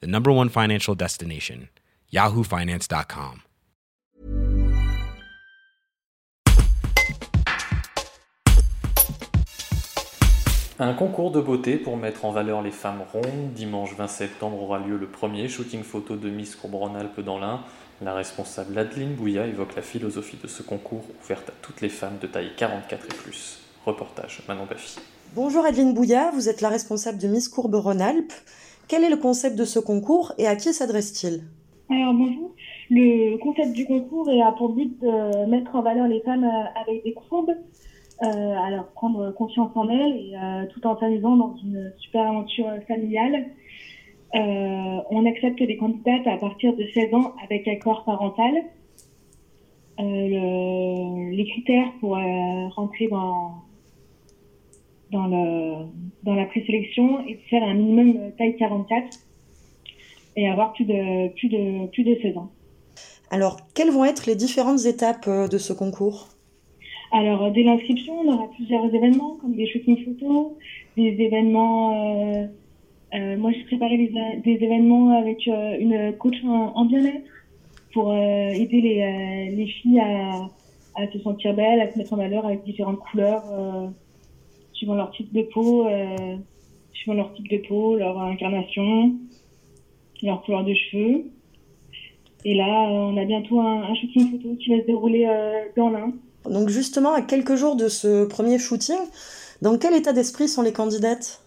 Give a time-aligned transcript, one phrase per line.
[0.00, 1.68] the number one financial destination,
[2.12, 3.42] yahoofinance.com.
[10.80, 13.52] Un concours de beauté pour mettre en valeur les femmes rondes.
[13.54, 17.60] Dimanche 20 septembre aura lieu le premier shooting photo de Miss Courbe-Rhône-Alpes dans l'Ain.
[18.02, 22.18] La responsable Adeline Bouilla évoque la philosophie de ce concours ouverte à toutes les femmes
[22.20, 23.60] de taille 44 et plus.
[23.86, 24.98] Reportage Manon Baffy.
[25.36, 28.32] Bonjour Adeline Bouilla, vous êtes la responsable de Miss Courbe-Rhône-Alpes.
[28.88, 31.42] Quel est le concept de ce concours et à qui s'adresse-t-il?
[31.90, 32.54] Alors bonjour,
[32.90, 36.80] le concept du concours est à pour but de mettre en valeur les femmes euh,
[36.80, 37.54] avec des courbes,
[38.22, 42.70] euh, alors prendre confiance en elles et euh, tout en s'amusant dans une super aventure
[42.86, 43.46] familiale.
[44.34, 48.52] Euh, on accepte les candidates à partir de 16 ans avec accord parental.
[49.98, 52.18] Le, les critères pour
[52.74, 53.63] rentrer dans,
[55.14, 55.86] dans, le,
[56.24, 59.18] dans la présélection est de faire un minimum taille 44
[60.36, 62.50] et avoir plus de, plus de, plus de 16 ans.
[63.30, 66.28] Alors, quelles vont être les différentes étapes euh, de ce concours?
[67.12, 70.52] Alors, dès l'inscription, on aura plusieurs événements, comme des shootings photos,
[70.96, 71.80] des événements...
[71.94, 72.46] Euh,
[73.14, 74.12] euh, moi, je préparais des,
[74.44, 77.30] des événements avec euh, une coach en, en bien-être
[77.92, 80.50] pour euh, aider les, euh, les filles à,
[80.96, 83.86] à se sentir belles, à se mettre en valeur avec différentes couleurs, euh,
[84.74, 86.36] suivant leur type de peau, euh,
[86.92, 89.14] suivant leur type de peau, leur incarnation,
[90.22, 91.24] leur couleur de cheveux.
[92.44, 95.90] Et là, on a bientôt un, un shooting photo qui va se dérouler euh, dans
[95.90, 96.12] l'Ain.
[96.50, 98.98] Donc justement, à quelques jours de ce premier shooting,
[99.62, 101.40] dans quel état d'esprit sont les candidates?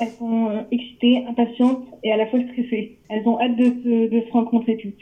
[0.00, 2.98] Elles sont euh, excitées, impatientes et à la fois stressées.
[3.08, 4.94] Elles ont hâte de se, de se rencontrer toutes.